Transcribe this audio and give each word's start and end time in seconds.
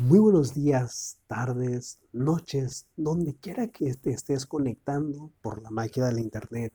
Muy 0.00 0.18
buenos 0.18 0.54
días, 0.54 1.18
tardes, 1.26 2.00
noches, 2.14 2.86
donde 2.96 3.34
quiera 3.34 3.68
que 3.68 3.92
te 3.92 4.12
estés 4.12 4.46
conectando 4.46 5.30
por 5.42 5.60
la 5.60 5.68
magia 5.68 6.06
del 6.06 6.20
Internet. 6.20 6.72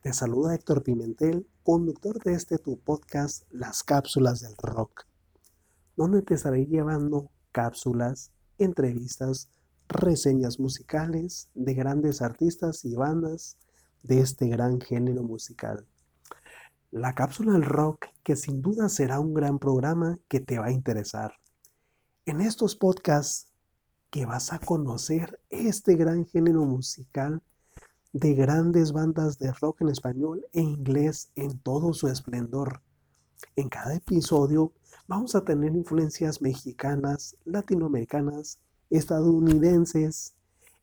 Te 0.00 0.14
saluda 0.14 0.54
Héctor 0.54 0.82
Pimentel, 0.82 1.46
conductor 1.62 2.18
de 2.22 2.32
este 2.32 2.56
tu 2.56 2.78
podcast 2.78 3.44
Las 3.50 3.82
Cápsulas 3.82 4.40
del 4.40 4.56
Rock, 4.56 5.04
donde 5.98 6.22
te 6.22 6.32
estaré 6.32 6.64
llevando 6.64 7.30
cápsulas, 7.52 8.32
entrevistas, 8.56 9.50
reseñas 9.86 10.58
musicales 10.58 11.50
de 11.52 11.74
grandes 11.74 12.22
artistas 12.22 12.86
y 12.86 12.94
bandas 12.94 13.58
de 14.02 14.20
este 14.20 14.48
gran 14.48 14.80
género 14.80 15.22
musical. 15.24 15.86
La 16.90 17.14
cápsula 17.14 17.52
del 17.52 17.64
rock 17.64 18.06
que 18.24 18.34
sin 18.34 18.62
duda 18.62 18.88
será 18.88 19.20
un 19.20 19.34
gran 19.34 19.58
programa 19.58 20.18
que 20.26 20.40
te 20.40 20.58
va 20.58 20.66
a 20.68 20.72
interesar. 20.72 21.39
En 22.30 22.40
estos 22.40 22.76
podcasts 22.76 23.48
que 24.08 24.24
vas 24.24 24.52
a 24.52 24.60
conocer 24.60 25.40
este 25.48 25.96
gran 25.96 26.26
género 26.26 26.64
musical 26.64 27.42
de 28.12 28.34
grandes 28.34 28.92
bandas 28.92 29.40
de 29.40 29.50
rock 29.50 29.80
en 29.80 29.88
español 29.88 30.46
e 30.52 30.60
inglés 30.60 31.32
en 31.34 31.58
todo 31.58 31.92
su 31.92 32.06
esplendor. 32.06 32.82
En 33.56 33.68
cada 33.68 33.96
episodio 33.96 34.72
vamos 35.08 35.34
a 35.34 35.44
tener 35.44 35.74
influencias 35.74 36.40
mexicanas, 36.40 37.36
latinoamericanas, 37.44 38.60
estadounidenses 38.90 40.36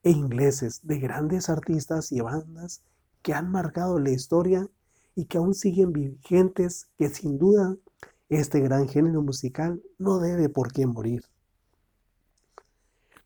e 0.04 0.12
ingleses 0.12 0.82
de 0.84 1.00
grandes 1.00 1.50
artistas 1.50 2.12
y 2.12 2.20
bandas 2.20 2.82
que 3.22 3.34
han 3.34 3.50
marcado 3.50 4.00
la 4.00 4.10
historia 4.10 4.70
y 5.16 5.28
que 5.28 5.38
aún 5.38 5.54
siguen 5.54 5.94
vigentes, 5.94 6.90
que 6.98 7.08
sin 7.08 7.38
duda 7.38 7.78
este 8.28 8.60
gran 8.60 8.90
género 8.90 9.22
musical 9.22 9.82
no 9.98 10.20
debe 10.20 10.50
por 10.50 10.74
qué 10.74 10.86
morir. 10.86 11.24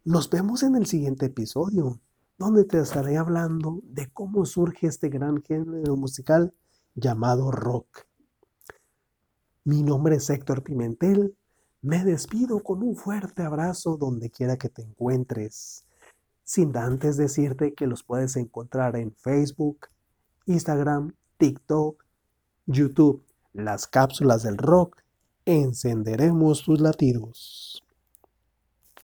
Nos 0.03 0.31
vemos 0.31 0.63
en 0.63 0.75
el 0.75 0.87
siguiente 0.87 1.27
episodio, 1.27 2.01
donde 2.39 2.65
te 2.65 2.79
estaré 2.79 3.17
hablando 3.17 3.81
de 3.83 4.09
cómo 4.11 4.45
surge 4.47 4.87
este 4.87 5.09
gran 5.09 5.43
género 5.43 5.95
musical 5.95 6.55
llamado 6.95 7.51
rock. 7.51 8.07
Mi 9.63 9.83
nombre 9.83 10.15
es 10.15 10.27
Héctor 10.27 10.63
Pimentel. 10.63 11.37
Me 11.83 12.03
despido 12.03 12.63
con 12.63 12.81
un 12.81 12.95
fuerte 12.95 13.43
abrazo 13.43 13.95
donde 13.95 14.31
quiera 14.31 14.57
que 14.57 14.69
te 14.69 14.81
encuentres. 14.81 15.85
Sin 16.43 16.75
antes 16.75 17.15
decirte 17.15 17.75
que 17.75 17.85
los 17.85 18.01
puedes 18.01 18.35
encontrar 18.37 18.95
en 18.95 19.13
Facebook, 19.13 19.89
Instagram, 20.47 21.13
TikTok, 21.37 22.03
YouTube, 22.65 23.23
las 23.53 23.85
cápsulas 23.85 24.41
del 24.41 24.57
rock, 24.57 24.97
encenderemos 25.45 26.63
tus 26.63 26.81
latidos. 26.81 27.83